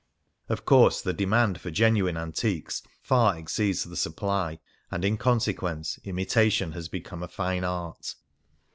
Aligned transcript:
Of 0.49 0.65
course 0.65 0.99
the 0.99 1.13
demand 1.13 1.61
for 1.61 1.69
genuine 1.69 2.17
antiques 2.17 2.81
far 3.03 3.37
exceeds 3.37 3.83
the 3.83 3.95
supply, 3.95 4.57
and, 4.89 5.05
in 5.05 5.15
conse 5.15 5.55
quence, 5.55 6.03
imitation 6.03 6.71
has 6.71 6.89
become 6.89 7.21
a 7.21 7.27
fine 7.27 7.63
art. 7.63 8.15